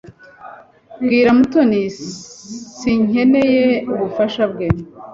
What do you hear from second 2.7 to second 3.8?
sinkeneye